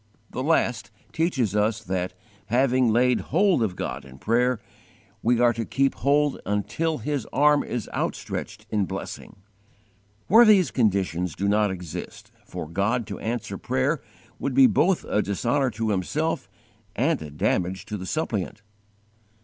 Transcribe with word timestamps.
The 0.31 0.41
last 0.41 0.89
teaches 1.11 1.55
us 1.55 1.83
that, 1.83 2.15
having 2.47 2.89
laid 2.89 3.19
hold 3.19 3.61
of 3.61 3.75
God 3.75 4.03
in 4.03 4.17
prayer, 4.17 4.59
we 5.21 5.39
are 5.39 5.53
to 5.53 5.63
keep 5.63 5.93
hold 5.93 6.41
until 6.43 6.97
His 6.97 7.27
arm 7.31 7.63
is 7.63 7.87
outstretched 7.93 8.65
in 8.71 8.85
blessing. 8.87 9.35
Where 10.25 10.43
these 10.43 10.71
conditions 10.71 11.35
do 11.35 11.47
not 11.47 11.69
exist, 11.69 12.31
for 12.47 12.67
God 12.67 13.05
to 13.05 13.19
answer 13.19 13.59
prayer 13.59 14.01
would 14.39 14.55
be 14.55 14.65
both 14.65 15.03
a 15.03 15.21
dishonour 15.21 15.69
to 15.69 15.89
Himself 15.91 16.49
and 16.95 17.21
a 17.21 17.29
damage 17.29 17.85
to 17.85 17.95
the 17.95 18.07
suppliant. 18.07 18.63